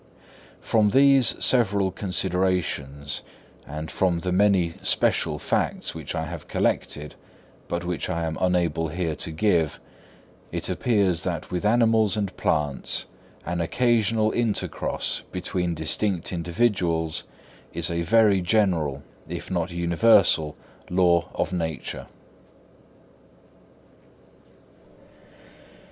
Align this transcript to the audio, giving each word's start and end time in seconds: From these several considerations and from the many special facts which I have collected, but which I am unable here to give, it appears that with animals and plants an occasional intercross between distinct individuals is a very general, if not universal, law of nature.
From 0.61 0.89
these 0.89 1.35
several 1.45 1.91
considerations 1.91 3.21
and 3.67 3.91
from 3.91 4.21
the 4.21 4.31
many 4.31 4.73
special 4.81 5.37
facts 5.37 5.93
which 5.93 6.15
I 6.15 6.25
have 6.25 6.47
collected, 6.47 7.13
but 7.67 7.85
which 7.85 8.09
I 8.09 8.25
am 8.25 8.35
unable 8.41 8.87
here 8.87 9.15
to 9.17 9.29
give, 9.29 9.79
it 10.51 10.69
appears 10.71 11.23
that 11.23 11.51
with 11.51 11.63
animals 11.63 12.17
and 12.17 12.35
plants 12.35 13.05
an 13.45 13.61
occasional 13.61 14.31
intercross 14.31 15.21
between 15.31 15.75
distinct 15.75 16.33
individuals 16.33 17.25
is 17.71 17.91
a 17.91 18.01
very 18.01 18.41
general, 18.41 19.03
if 19.29 19.51
not 19.51 19.69
universal, 19.69 20.55
law 20.89 21.29
of 21.35 21.53
nature. 21.53 22.07